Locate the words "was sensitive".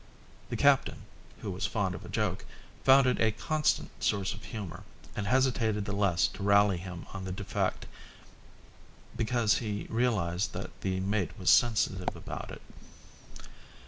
11.37-12.15